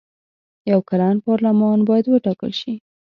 [0.71, 2.73] یو کلن پارلمان باید وټاکل شي.